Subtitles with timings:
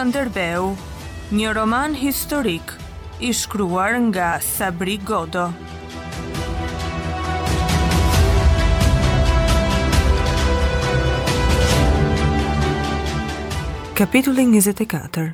[0.00, 0.70] Skanderbeu,
[1.36, 2.70] një roman historik
[3.20, 5.42] i shkruar nga Sabri Godo.
[13.98, 15.26] Kapitulli 24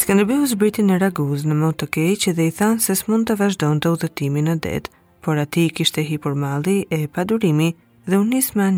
[0.00, 3.84] Skanderbeu zbriti në Raguz në motë të keq dhe i thanë se s'mund të vazhdon
[3.84, 4.86] të udhëtimi në det,
[5.20, 7.74] por ati i kishte hipur mali e padurimi
[8.08, 8.72] dhe unis me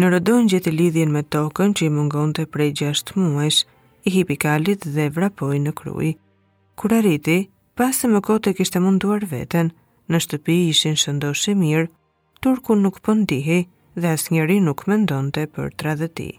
[0.00, 3.58] në rëdojnë gjithë lidhjen me tokën që i mungon të prej gjasht muesh,
[4.06, 6.12] i hipikalit dhe vrapoj në kruj.
[6.80, 9.70] Kur arriti, pas më kote kishte munduar veten,
[10.10, 11.90] në shtëpi ishin shëndo mirë,
[12.42, 16.30] turku nuk pëndihi po dhe as njeri nuk mendonte për radhëti.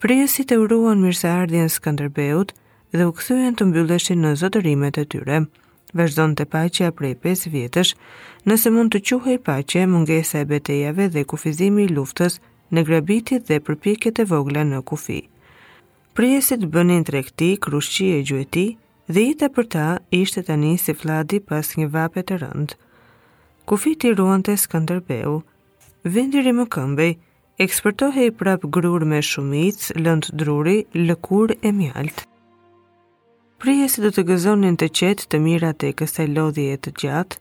[0.00, 2.54] Prejësit e uruan mirësa ardhjen Skanderbeut
[2.92, 5.38] dhe u këthujen të mbylleshin në zotërimet e tyre,
[5.98, 7.92] vazhdon të paqja prej 5 vjetësh,
[8.50, 12.40] nëse mund të quhej paqja mungesa e betejave dhe kufizimi i luftës
[12.74, 15.20] në grabitit dhe përpjekjet e vogla në kufi.
[16.14, 18.66] Prijesit bënin tregti, krushqi e gjueti
[19.12, 19.86] dhe jeta për ta
[20.22, 22.76] ishte tani si fladi pas një vape të rënd.
[23.68, 25.38] Kufit i ruante Skënderbeu,
[26.14, 27.12] vendi më këmbej,
[27.64, 30.78] eksportohej prap grur me shumic, lënd druri,
[31.08, 32.26] lëkur e mjalt
[33.64, 37.36] prije si do të gëzonin të qetë të mirat e kësaj lodhje të gjatë,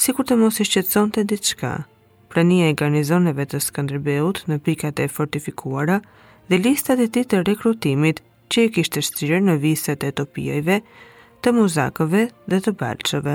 [0.00, 1.70] si kur të mos i shqetson të ditë shka,
[2.30, 5.96] prania e garnizoneve të Skanderbeut në pikat e fortifikuara
[6.46, 8.20] dhe listat e ti të rekrutimit
[8.54, 10.78] që i kishtë shtirë në viset e topiojve,
[11.42, 13.34] të muzakove dhe të balqove.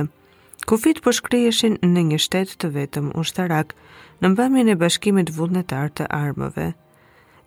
[0.71, 3.75] Kufit për po shkrieshin në një shtet të vetëm ushtarak
[4.23, 6.71] në mbamin e bashkimit vullnetar të armëve.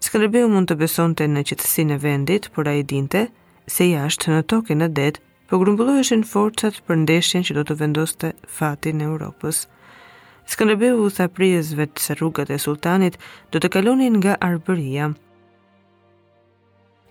[0.05, 3.31] Skanderbeu mund të besonte në qëtësin e vendit, por a i dinte–
[3.69, 8.33] se jashtë në toke në detë, po grumbulloheshin forcat për ndeshjen që do të vendoste
[8.56, 9.62] fatin e Europës.
[10.49, 13.17] Skënderbeu u tha prijesve së rrugët e sultanit
[13.53, 15.11] do të kalonin nga Arbëria.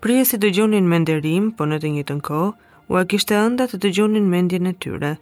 [0.02, 4.70] Prijesi dëgjonin me nderim, po në të njëjtën kohë u kishte ënda të dëgjonin mendjen
[4.70, 5.16] e tyre.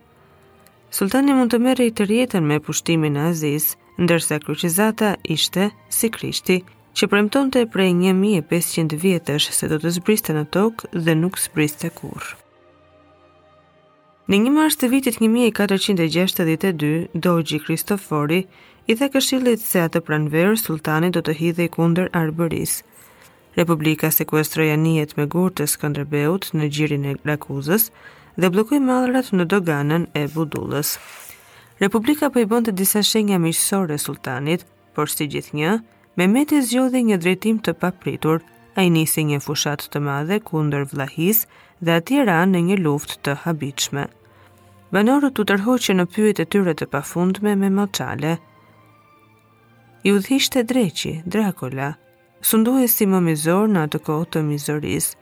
[0.92, 6.62] Sultani mund të i të rjetën me pushtimin e Aziz, ndërsa kruqizata ishte si Krishti,
[6.96, 11.90] që premton të prej 1500 vjetësh se do të zbriste në tokë dhe nuk zbriste
[11.98, 12.24] kur.
[14.32, 18.40] Në një mars të vitit 1462, Doji Kristofori
[18.90, 22.78] i dhe këshillit se atë pranverë sultani do të hidhe i kunder arbëris.
[23.60, 27.90] Republika sekuestroja njët me gurtës Skanderbeut në gjirin e Lakuzës
[28.40, 30.96] dhe blokoj malrat në doganën e Budullës.
[31.80, 34.64] Republika për po i bëndë disa shenja mishësore sultanit,
[34.96, 35.72] por si gjithë një,
[36.16, 38.38] Mehmeti zgjodhi një drejtim të papritur.
[38.80, 41.42] Ai nisi një fushat të madhe kundër vllahis
[41.84, 44.04] dhe aty ra në një luftë të habichme.
[44.96, 48.32] Banorët u tërhoqën në pyjet e tyre të pafundme me moçale.
[50.08, 51.90] I udhishte dreqi, Dracula,
[52.84, 55.12] e si mizor në atë kohë të mizorisë.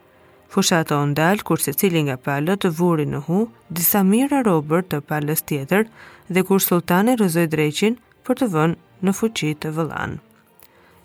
[0.55, 3.49] Fushat u ndal kur secili nga palët të vuri në hu,
[3.81, 5.83] disa mira robër të palës tjetër
[6.31, 10.19] dhe kur sultani rëzoj dreqin për të vënë në fuqi të vëllan.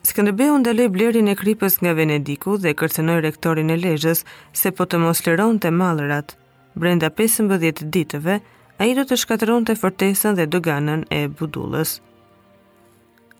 [0.08, 4.22] Skënderbeu ndaloi blerjen e kripës nga Venediku dhe kërcënoi rektorin e Lezhës
[4.60, 6.36] se po të mos lëronte mallrat.
[6.80, 8.38] Brenda 15 ditëve,
[8.80, 11.98] ai do të shkatërronte fortesën dhe doganën e Budullës.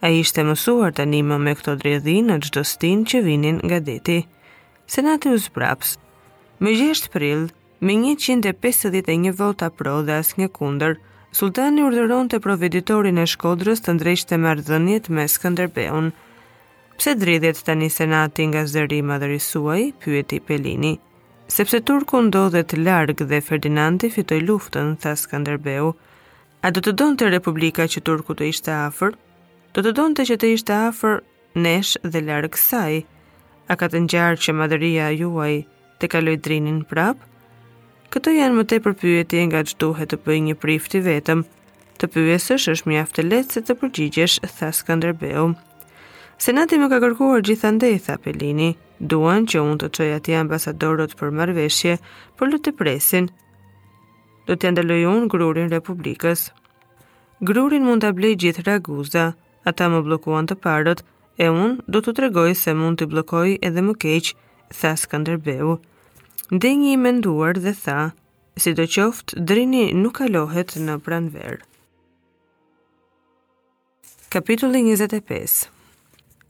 [0.04, 4.18] Ai ishte mësuar tani më me këto dredhi në çdo stin që vinin nga deti.
[4.90, 5.96] Senati u zbraps.
[6.60, 7.48] Më 6 prill,
[7.80, 11.00] me 151 vota pro dhe asnjë kundër,
[11.32, 16.10] sultani urdhëronte proveditorin e Shkodrës të ndrejtë marrëdhëniet me Skënderbeun
[17.00, 20.98] pse dridhjet të një senati nga zëri madhëri suaj, pyeti Pelini.
[21.50, 25.94] Sepse Turku ndodhet largë dhe Ferdinandi fitoj luftën, tha kanderbeu.
[26.66, 29.16] A do të donë të republika që Turku të ishte afer?
[29.74, 31.22] Do të donë të që të ishte afer
[31.64, 32.92] nesh dhe largë saj?
[33.72, 35.54] A ka të njarë që madhëria juaj
[36.04, 37.24] të kaloj drinin prapë?
[38.12, 41.48] Këto janë më te përpyeti nga që duhet të bëj një prifti vetëm,
[42.02, 45.52] të pyesësh është mjaftë të letë se të përgjigjesh, tha Skanderbeu.
[46.40, 48.70] Senati më ka kërkuar gjithandej tha Pelini,
[49.12, 51.98] duan që unë të çoj atje ambasadorët për marveshje,
[52.40, 53.26] por lut të presin.
[54.48, 56.46] Do t'ja ndaloj unë grurin Republikës.
[57.50, 59.26] Grurin mund ta blej gjithë Raguza,
[59.68, 61.04] ata më bllokuan të parët
[61.44, 64.30] e unë do të tregoj se mund të blokoj edhe më keq,
[64.80, 65.74] tha Skanderbeu.
[66.56, 68.00] Ndenjë i menduar dhe tha,
[68.56, 71.60] si do qoftë, drini nuk alohet në pranverë.
[74.38, 75.79] Kapitulli 25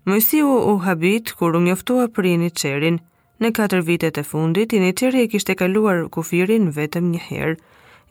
[0.10, 2.96] Mojësiu u habit kur u njoftua për i një qerin.
[3.44, 7.58] Në katër vitet e fundit, i një qeri e kishte kaluar kufirin vetëm një herë.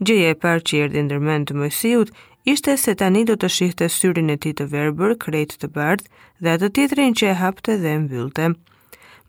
[0.07, 2.13] Gjeje e parë që i erdi ndërmend të mojësiut,
[2.55, 6.55] ishte se tani do të shihte syrin e ti të verbër, krejt të bardhë dhe
[6.55, 8.47] atë tjetrin që e hapte dhe mbyllte.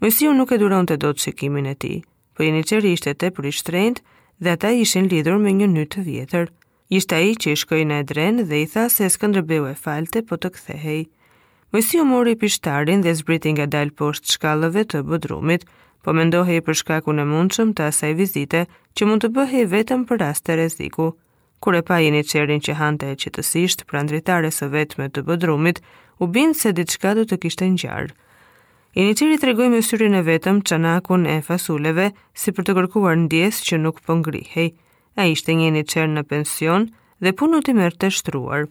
[0.04, 1.94] Mojësiu nuk e duron të do të shikimin e ti,
[2.38, 4.04] për i një qeri ishte të për i shtrend
[4.46, 6.52] dhe ata ishin lidur me një një të vjetër.
[7.02, 10.22] Ishte a i që i shkojnë e dren dhe i tha se s'këndrëbeu e falte
[10.30, 11.02] po të kthehej.
[11.72, 15.66] Mësi u mori pishtarin dhe zbritin nga dalë poshtë shkallëve të bodrumit,
[16.04, 18.62] po mendohi i përshkaku në mundëshëm të asaj vizite
[18.98, 21.06] që mund të bëhe vetëm për rast të reziku.
[21.66, 25.84] Kure pa i një qerin që hante e qëtësisht pra ndritare së vetëme të bodrumit,
[26.18, 28.14] u bindë se ditë shkallu të kishtë një gjarë.
[28.98, 30.82] I një qeri të regojme usyrin e vetëm që
[31.36, 34.70] e fasuleve si për të kërkuar në që nuk pëngrihej.
[34.74, 34.78] Po
[35.22, 36.82] A ishte një një qerë në pension
[37.24, 38.62] dhe punu të mërë të shtruar.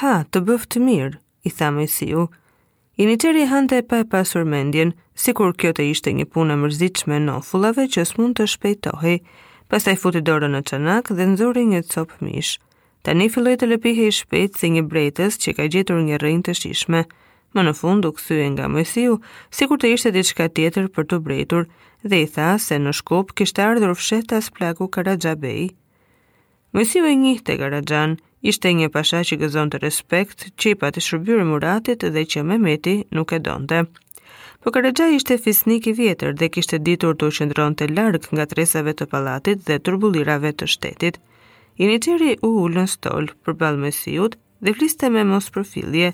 [0.00, 1.86] Ha, të bëftë mirë, i tha me
[3.00, 6.26] I një qëri hante e pa e pasur mendjen, si kur kjo të ishte një
[6.28, 9.14] punë mërzichme në fullave që s'mund të shpejtohi,
[9.72, 12.58] pas taj futi dorën në qanak dhe nëzori një copë mish.
[13.02, 16.44] Ta një filloj të lepihe i shpejt si një brejtës që ka gjetur një rrinë
[16.46, 17.00] të shishme.
[17.56, 19.08] Më në fund u kthye nga si
[19.56, 21.64] sikur të ishte diçka tjetër për të brejtur,
[22.08, 25.64] dhe i tha se në shkop kishte ardhur fshetas plaku Karadjabej.
[26.76, 31.44] Mësiu e njihte Karaxhan, ishte një pasha që gëzon të respekt që i pati shërbjurë
[31.48, 33.82] muratit dhe që Mehmeti nuk e donte.
[34.62, 38.94] Po Karadja ishte fisnik i vjetër dhe kishte ditur të qëndron të largë nga tresave
[38.98, 41.18] të palatit dhe turbulirave të shtetit.
[41.86, 46.12] Initiri u ullën stol për balë siut dhe fliste me mos përfilje.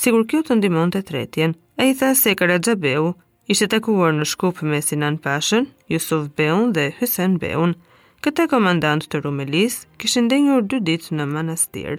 [0.00, 3.12] Sigur kjo të ndimon të tretjen, e i tha se Karadja Beu
[3.52, 7.76] ishte takuar në shkup me Sinan Pashën, Jusuf Beun dhe Hysen Beun,
[8.24, 11.98] këte komandant të Rumelis kishin ndenjur dy ditë në manastir.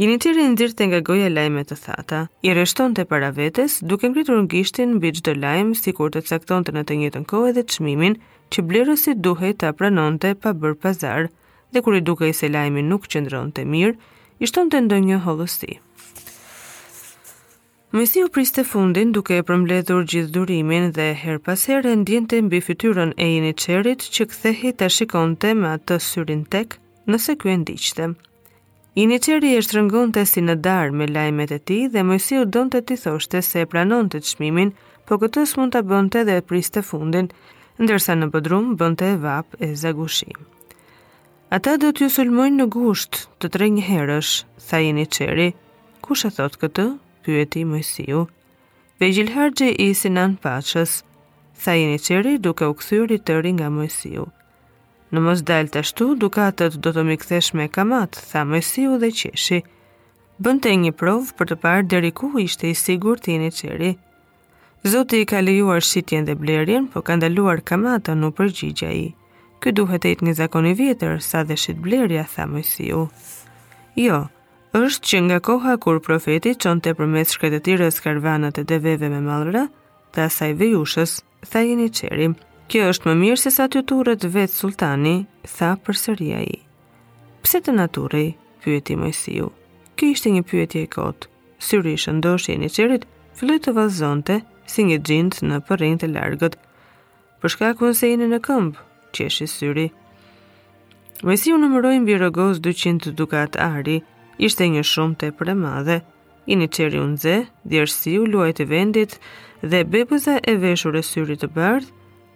[0.00, 4.50] Jenitiri ndirte nga goja lajme të thata, i reshton të para vetes duke ngritur në
[4.52, 7.64] gishtin në bitë gjdo lajmë si kur të cakton të në të njëtën kohë edhe
[7.64, 8.18] të shmimin
[8.52, 11.30] që blerësit duhej të apranonte pa bërë pazar,
[11.72, 13.96] dhe kur i duke i se lajmi nuk qëndron të mirë,
[14.44, 15.78] ishton të ndonjë holosti.
[17.94, 22.58] Mesi u priste fundin duke e përmbledhur gjithë durimin dhe her pas herë ndjente mbi
[22.68, 26.74] fytyrën e jeni qerit që kthehi të shikon të me të syrin tek
[27.14, 28.08] nëse kjo e ndiqte.
[29.12, 32.72] një qeri e shtrëngon të si në dar me lajmet e ti dhe mesi donë
[32.74, 34.74] të ti thoshte se e pranon të qmimin,
[35.06, 37.30] po këtës mund të bënte dhe priste fundin,
[37.78, 40.34] ndërsa në pëdrum bënte e vap e zagushim.
[41.54, 44.34] Ata do t'ju sulmojnë në gusht të tre herësh,
[44.68, 45.48] tha një qeri,
[46.02, 46.90] kush e thot këtë?
[47.24, 48.26] pyeti Mojsiu.
[49.00, 49.30] Vejgjil
[49.78, 50.92] i sinan pachës,
[51.64, 54.28] tha jeni qëri duke u këthyri të nga Mojsiu.
[55.14, 59.60] Në mos dalë të shtu, dukatët do të mikthesh me kamat, tha Mojsiu dhe qeshi.
[60.42, 63.92] Bënte një provë për të parë dheri ku ishte i sigur të jeni qëri.
[64.94, 69.06] Zoti i ka lejuar shqitjen dhe blerjen, po ka ndaluar kamata në përgjigja i.
[69.62, 73.06] Kë duhet e itë një zakon i vjetër, sa dhe shqit blerja, tha Mojsiu.
[73.96, 74.18] Jo,
[74.74, 79.68] është që nga koha kur profeti qënë të përmes shkretetirës karvanët e deveve me malra,
[80.10, 81.12] të asaj vejushës,
[81.46, 82.26] tha jeni qeri.
[82.66, 85.12] Kjo është më mirë se sa të turët vetë sultani,
[85.46, 86.56] tha për sëria i.
[87.44, 88.32] Pse të naturi,
[88.64, 89.50] pyeti mojësiu.
[89.94, 91.28] Kjo ishte një pyetje e kotë.
[91.68, 93.04] Syrishë ndosh jeni qerit,
[93.38, 96.56] filloj të vazonte si një gjindë në përrejnë të largët.
[97.42, 98.82] Përshka ku nëse jeni në këmbë,
[99.14, 99.86] qeshi syri.
[101.22, 104.00] Mojësiu në birogos 200 dukat ari,
[104.42, 105.96] ishte një shumë të për e madhe.
[106.52, 107.34] I një qeri unë dhe,
[107.72, 109.18] djërësi u luajt vendit
[109.62, 111.86] dhe bebuza e veshur e syrit të bardh,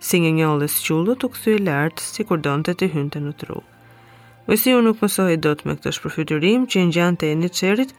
[0.09, 3.33] si një një olës qullu të këthu i lartë si kur donë të hynte në
[3.41, 3.59] tru.
[4.49, 7.91] Vësi u nuk mësoj do të me këtë shpërfytyrim që në gjante e një qerit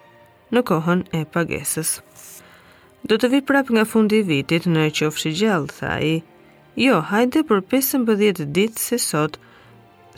[0.56, 1.92] në kohën e pagesës.
[3.08, 6.16] Do të vi prap nga fundi i vitit në e qofshi gjallë, tha i.
[6.88, 9.38] Jo, hajde për 15 ditë se sotë,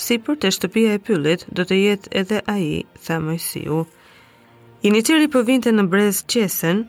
[0.02, 3.82] si për të shtëpia e pyllit, do të jetë edhe aji, tha mojësiu.
[4.90, 6.80] Initiri për vinte në brez qesen,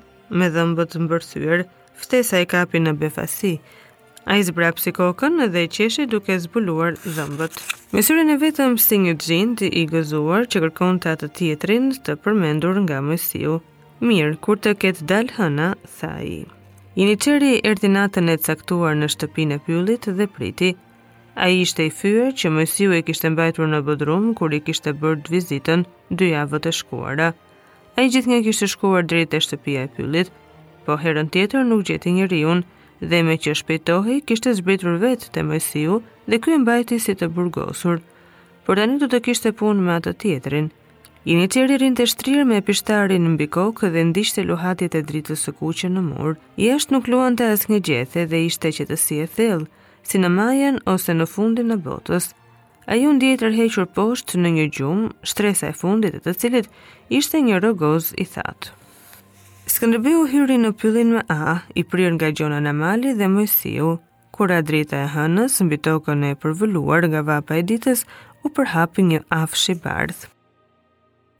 [0.40, 1.64] me dhëmbët mbërthyër,
[2.02, 3.54] ftesa e kapi në befasi,
[4.33, 7.54] A i zbra kokën dhe i qeshe duke zbuluar dhëmbët.
[7.97, 12.76] Mesurin e vetëm si një gjind i gëzuar që kërkon të atë tjetrin të përmendur
[12.85, 13.57] nga Mojësiu.
[14.07, 15.66] Mirë, kur të ketë dal hëna,
[15.97, 16.38] tha i.
[17.00, 20.71] I një qëri erdinatën e caktuar në shtëpin e pyllit dhe priti,
[21.35, 24.93] A i ishte i fyër që mësiu e kishte mbajtur në bëdrum kur i kishte
[24.93, 25.85] bërt vizitën
[26.19, 27.29] dy javët e shkuara.
[27.97, 30.29] A i gjithë nga kishte shkuar drejt e shtëpia e pyllit,
[30.85, 32.61] po herën tjetër nuk gjeti një riun
[33.01, 35.97] dhe me që shpejtohi kishte zbritur vetë të mësiu
[36.29, 37.99] dhe kjo e mbajti si të burgosur.
[38.67, 40.69] Por tani du të kishte pun me atë tjetërin.
[41.31, 45.45] I një qeri rinë të shtrirë me pishtarin në bikokë dhe ndishte luhatit e dritës
[45.49, 46.37] së kuqë në murë.
[46.67, 49.67] I është nuk luan të asë një gjethe dhe ishte që të si e thellë,
[50.02, 52.30] si në majën ose në fundin në botës.
[52.90, 56.71] A ju ndje të rhequr poshtë në një gjumë, shtresa e fundit e të cilit
[57.14, 58.73] ishte një rogoz i thatë.
[59.71, 63.92] Skëndërbiu hyri në pyllin me A, i prirë nga gjona në mali dhe mëjësiu,
[64.35, 68.02] kura drita e hënës mbi tokën e përvëluar nga vapa e ditës
[68.42, 69.78] u përhapi një afsh i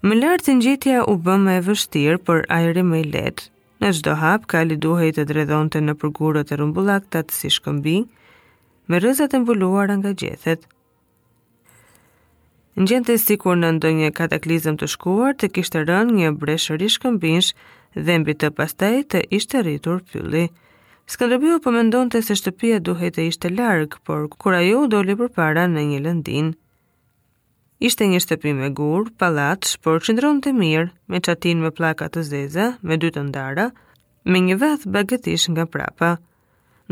[0.07, 3.45] Më lartë të njitja u bëmë e vështirë për ajeri më i letë,
[3.83, 7.99] në gjdo hap ka liduhej të dredhonte në përgurët e rumbullak të si shkëmbi,
[8.93, 10.67] me rëzat e mbuluara nga gjethet.
[12.83, 17.49] Ngjente sikur në ndonjë kataklizëm të shkuar të kishte rënë një breshëri shkëmbinsh
[18.05, 20.45] dhe mbi të pastaj të ishte rritur pylli.
[21.15, 21.71] Skënderbeu po
[22.13, 26.01] të se shtëpia duhej të ishte largë, por kur ajo u doli përpara në një
[26.07, 26.49] lëndin,
[27.89, 32.21] Ishte një shtëpi me gur, pallat, por qëndron të mirë, me qatin me plakat të
[32.31, 33.65] zeza, me dy të ndara,
[34.31, 36.11] me një vath bagetish nga prapa.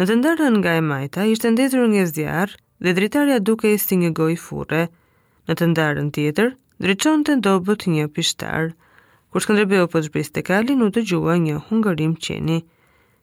[0.01, 2.55] Në të ndarën nga e majta, ishte ndetër nge zjarë
[2.87, 4.79] dhe dritarja duke e sti nge goj fure.
[5.45, 8.71] Në të ndarën tjetër, dritëson të ndobët një pishtarë.
[9.29, 12.57] Kur Skënderbeu po zbriste kali në të gjua një hungërim qeni,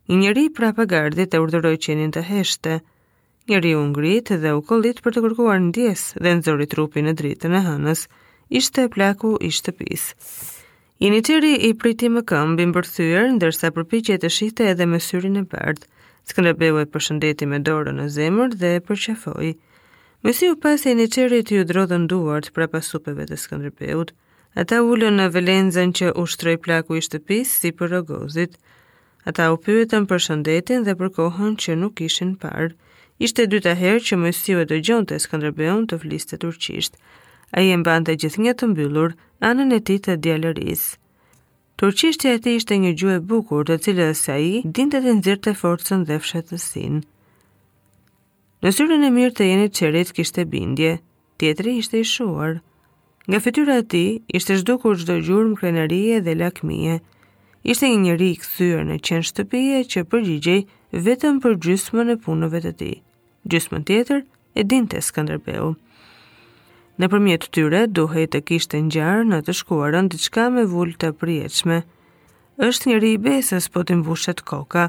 [0.08, 2.78] një njeri prapa gardit e urdhëroi qenin të heshte.
[3.50, 7.58] Njëri u ngrit dhe u kollit për të kërkuar ndjes dhe nxori trupin në dritën
[7.58, 8.06] e hënës.
[8.62, 10.14] Ishte plaku i shtëpisë.
[11.10, 15.90] Iniciri i priti më këmbë mbërthyer ndërsa përpiqej të shihte edhe me syrin e bardhë.
[16.28, 19.52] Skëndëbeu e përshëndeti me dorën në zemër dhe e përqafoi.
[20.28, 24.12] Mësiu pas e një qëri të ju drodhën duart pra pasupeve të skëndërbeut,
[24.64, 28.60] ata ullën në velenzën që ushtroj plaku i shtëpis si për rogozit.
[29.32, 32.68] Ata u pyëtën për shëndetin dhe për kohën që nuk ishin parë.
[33.28, 37.00] Ishte dyta herë që mësiu e të gjonte skëndërbeun të fliste turqisht.
[37.56, 39.16] A i e mbante gjithë një të mbyllur
[39.52, 40.88] anën e ti të djallëris.
[41.78, 45.12] Turqishtja e ti ishte një gjuhë e bukur të cilë dhe sa i dinte të
[45.18, 46.96] nëzirë të forcën dhe fshatësin.
[48.66, 50.96] Në syrën e mirë të jeni qërit kishte bindje,
[51.38, 52.56] tjetëri ishte i shuar.
[53.30, 54.02] Nga fityra e ti,
[54.40, 56.98] ishte zhdukur qdo gjurë më krenërije dhe lakmije.
[57.74, 60.62] Ishte një një i këthyër në qenë shtëpije që përgjigjej
[61.10, 62.94] vetëm për gjysmën e punëve të ti.
[63.54, 65.06] Gjysmën tjetër e dinte Skanderbeu.
[65.12, 65.76] Skanderbeu.
[66.98, 70.64] Në përmjet të tyre, duhej të kishtë të njërë në të shkuarën të qka me
[70.72, 71.76] vull të prieqme.
[72.68, 74.88] është njëri i besës po të mbushet koka.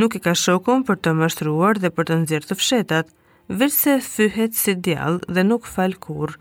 [0.00, 3.06] Nuk i ka shokon për të mështruar dhe për të nëzirë të fshetat,
[3.62, 6.36] vërë se thyhet si djall dhe nuk falë kur.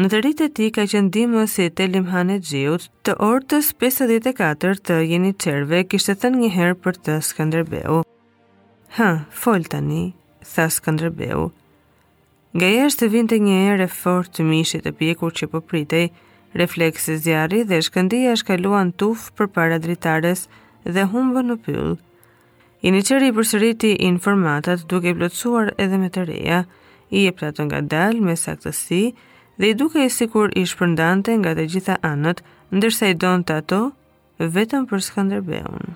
[0.00, 4.94] Në të rritë e ti ka qëndimë si të limhane gjiut, të orëtës 54 të
[5.12, 8.00] jeni qerve kishtë të thënë njëherë për të skëndërbeu.
[8.96, 9.10] Hë,
[9.44, 10.02] folë tani,
[10.54, 11.50] tha skëndërbeu,
[12.56, 16.06] Nga jashtë të vinte një erë e fort të mishit të pjekur që po pritej,
[16.56, 20.46] refleksi zjarri dhe shkëndia shkaluan tuf për para dritares
[20.96, 21.90] dhe humbën në pyll.
[22.86, 26.62] I një qëri i përsëriti informatat duke plotësuar edhe me të reja,
[27.18, 29.02] i e pratë nga dal me saktësi
[29.60, 32.40] dhe i duke i sikur i shpërndante nga të gjitha anët,
[32.78, 33.82] ndërsa i donë të ato
[34.56, 35.92] vetëm për Skanderbeun.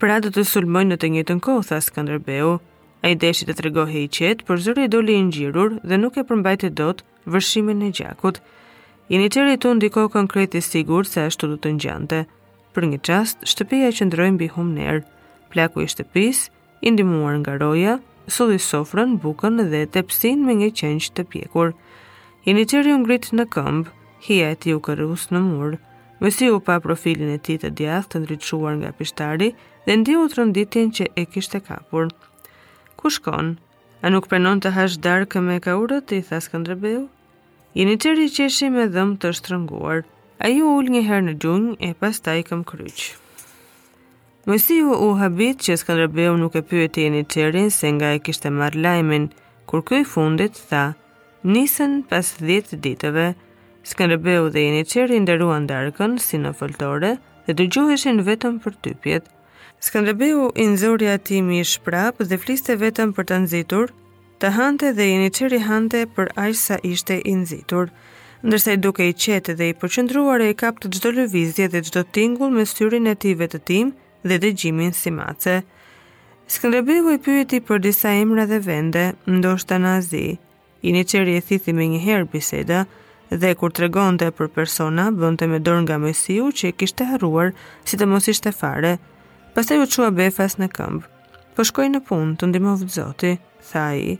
[0.00, 2.56] Pra do të sulmojnë në të njëtën kohë, tha Skanderbeu,
[3.02, 6.22] A i deshi të tregohi i qetë, për zëri doli i njërur dhe nuk e
[6.64, 8.40] e dot vërshimin e gjakut.
[9.08, 12.26] I një qëri të ndiko konkret i sigur se ashtu du të njante.
[12.74, 15.04] Për një qast, shtëpia që qëndrojnë bi humner.
[15.50, 16.48] Plaku i shtëpis,
[16.82, 17.94] indimuar nga roja,
[18.26, 21.68] sot sofrën, bukën dhe tepsin me një qenqë të pjekur.
[22.48, 23.92] I një qëri ngrit në këmbë,
[24.26, 25.78] hia e ti u kërus në murë.
[26.20, 29.52] Mësi u pa profilin e ti të djath të ndryquar nga pishtari
[29.86, 32.10] dhe ndi u të rënditin që e kishte kapurë
[32.98, 33.56] ku shkon?
[34.02, 37.04] A nuk prenon të hash darkë me urët, i thasë këndrebeu?
[37.78, 40.04] Jeni qëri qeshi me dhëm të shtrënguar,
[40.44, 43.10] a ju ull një herë në gjungë e pas taj këm kryqë.
[44.48, 48.48] Mësi ju u habit që Skanderbeu nuk e pyet e një se nga e kishte
[48.58, 49.26] marr lajmin,
[49.68, 50.94] kur kjoj fundit tha,
[51.52, 53.26] nisen pas 10 ditëve,
[53.90, 59.24] Skanderbeu dhe e një darkën si në foltore dhe të gjuheshin vetëm për typjet,
[59.86, 63.90] Skënderbeu i nxori atimi i shprap dhe fliste vetëm për të nxitur,
[64.42, 67.92] të hante dhe i niceri hante për aq sa ishte i nxitur,
[68.42, 72.02] ndërsa i duke i qetë dhe i përqendruar e kap të çdo lëvizje dhe çdo
[72.16, 73.92] tingull me syrin e tij vetëtim
[74.28, 75.54] dhe dëgjimin si mace.
[76.50, 79.04] Skanderbeu i pyeti për disa emra dhe vende,
[79.36, 80.26] ndoshta në Azi.
[80.82, 82.80] I niceri e thithi me një herë biseda
[83.30, 87.54] dhe kur të regonte për persona, bënte me dorë nga mesiu që i kishte haruar
[87.86, 88.96] si të mos ishte fare,
[89.58, 91.06] Pasta ju qua befas në këmbë,
[91.58, 93.30] po shkoj në punë të ndimovë të zoti,
[93.70, 94.12] tha i.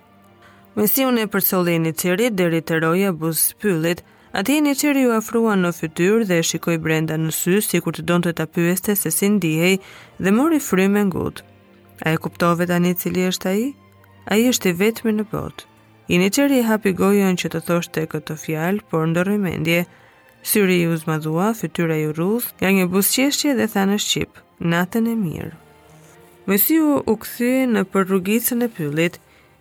[0.75, 4.03] Me si unë e përcoli një qëri, deri të roja busë pëllit,
[4.41, 8.03] ati një qëri ju afrua në fytyr dhe shikoj brenda në sy, si kur të
[8.11, 9.77] donë të të pyeste se si ndihej
[10.19, 11.45] dhe mori fry me ngut.
[12.03, 13.69] A e kuptove të një cili është a i?
[14.33, 15.71] A i është i vetëmi në botë.
[16.19, 19.85] I një qëri hapi gojën që të thosht të këto fjalë, por ndërë i mendje,
[20.51, 25.55] syri ju zmadua, fytyra ju rruz, nga një busë dhe thanë shqipë natën e mirë.
[26.49, 29.19] Mësiu u këthi në përrugicën e pyllit,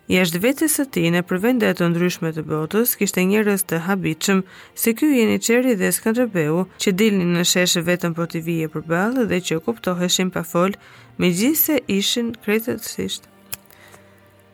[0.08, 4.42] jashtë vetës e ti në përvendet të ndryshme të botës, kishte njërës të habicëm
[4.78, 8.88] se kjo jeni qeri dhe skandrëbeu që dilni në sheshe vetën po t'i vije për
[8.90, 10.80] balë dhe që kuptoheshin pa folë
[11.18, 13.28] me gjithse ishin kretësisht.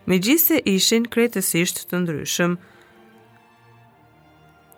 [0.05, 2.57] Me ishin kretësisht të ndryshëm,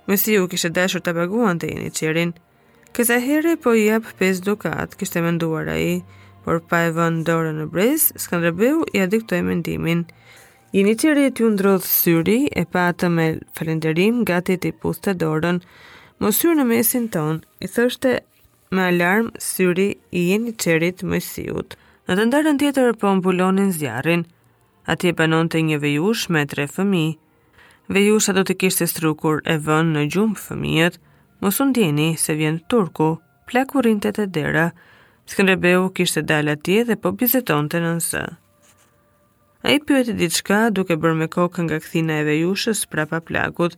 [0.08, 2.30] Mësiu kishtë dashur të baguan të jeni qerin,
[2.98, 6.02] Kësa herë po i jap 5 dukat, kishte menduar ai,
[6.46, 10.00] por pa e vënë dorën në brez, Skënderbeu ia diktoi mendimin.
[10.74, 15.14] Jeni të rrit ju ndrodh syri, e pa atë me falenderim gati të i të
[15.22, 15.62] dorën,
[16.18, 18.16] më syrë në mesin tonë, i thështë
[18.74, 19.88] me alarm syri
[20.18, 21.78] i jeni qerit më siut.
[22.10, 24.26] Në të ndarën tjetër po mbulonin zjarin,
[24.90, 27.06] ati e banon të një vejush me tre fëmi.
[27.94, 30.98] Vejusha do të kishtë strukur e vën në gjumë fëmijët,
[31.42, 34.72] mos se vjen turku, pleku rintet e dera,
[35.28, 38.22] Skënderbeu kishte dalë atje dhe po bizetonte në nësë.
[39.68, 43.76] A i ditë diçka duke bërë me kokën nga këthina e vejushës prapa plakut,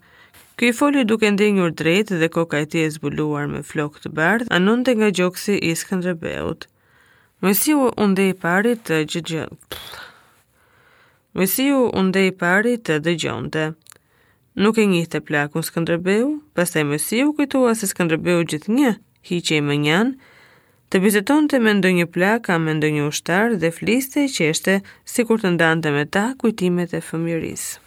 [0.59, 4.09] Ky i foli duke ndenjur drejt dhe koka e tij e zbuluar me flok të
[4.11, 6.67] bardhë, anonte nga gjoksi i Skënderbeut.
[7.41, 9.45] Mesiu u i pari të gjëgjë...
[11.39, 13.63] Mesiu u i pari të dëgjonte
[14.59, 18.57] nuk e të plakun Skënderbeu, pastaj Mesiu kujtua se Skënderbeu që
[19.29, 20.13] hiqej më njanë,
[20.91, 24.75] të vizitonte me ndonjë plak a me ndonjë ushtar dhe fliste i qeshte
[25.07, 27.79] si kur të ndante me ta kujtimet e fëmjërisë.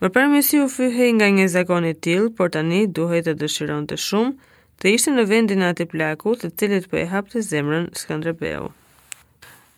[0.00, 0.42] Më parë
[0.76, 4.32] fyhej nga një zakon i till, por tani duhej të dëshironte shumë
[4.80, 8.68] të ishte në vendin atë plaku të cilit për po e hapte zemrën Skanderbeu.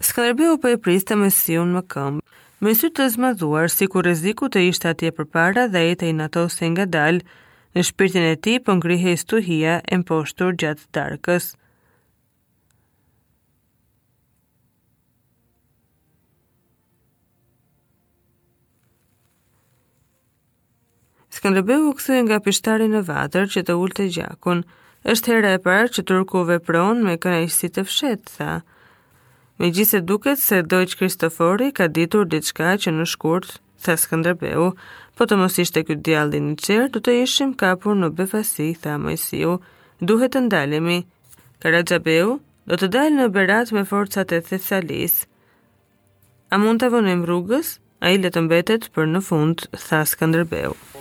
[0.02, 2.22] Skanderbeu për po e priste me në më këmbë,
[2.62, 6.12] me sy të zmadhuar si ku reziku të ishte atje për para dhe e të
[6.12, 7.24] inatosin nga dalë,
[7.74, 11.48] në shpirtin e ti për po ngrihe stuhia e mposhtur gjatë darkës.
[21.32, 24.62] Skanderbeu u kthye nga pishtari në vatër që të ulte gjakun.
[25.10, 28.50] Është hera e parë që turku vepron me kënaqësi të fshehtë,
[29.58, 34.72] me gjithse duket se Dojq Kristofori ka ditur diçka që në shkurt, tha Skanderbeu,
[35.18, 38.96] po të mos ishte kjo djalli në qërë, du të ishim kapur në befasi, tha
[39.02, 39.56] Mojësiu,
[40.00, 41.02] duhet të ndalemi.
[41.62, 42.38] Karajabeu,
[42.68, 45.22] do të dalë në berat me forcat e Thessalis.
[46.52, 47.76] A mund të avonim rrugës?
[48.02, 50.72] A i letë mbetet për në fund, tha Skanderbeu.
[50.72, 51.00] Skanderbeu.